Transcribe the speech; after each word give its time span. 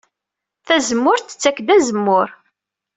Tazemmurt 0.65 1.27
tettak-d 1.29 1.67
azemmur. 1.75 2.27